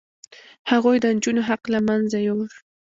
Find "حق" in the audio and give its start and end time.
1.49-1.63